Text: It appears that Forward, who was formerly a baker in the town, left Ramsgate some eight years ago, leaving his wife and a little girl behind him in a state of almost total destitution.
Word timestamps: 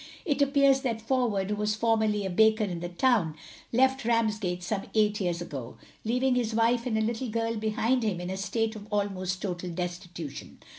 It 0.25 0.41
appears 0.41 0.81
that 0.81 0.99
Forward, 0.99 1.51
who 1.51 1.55
was 1.57 1.75
formerly 1.75 2.25
a 2.25 2.31
baker 2.31 2.63
in 2.63 2.79
the 2.79 2.89
town, 2.89 3.35
left 3.71 4.03
Ramsgate 4.03 4.63
some 4.63 4.87
eight 4.95 5.21
years 5.21 5.43
ago, 5.43 5.77
leaving 6.03 6.33
his 6.33 6.55
wife 6.55 6.87
and 6.87 6.97
a 6.97 7.01
little 7.01 7.29
girl 7.29 7.55
behind 7.55 8.01
him 8.01 8.19
in 8.19 8.31
a 8.31 8.37
state 8.37 8.75
of 8.75 8.87
almost 8.91 9.43
total 9.43 9.69
destitution. 9.69 10.57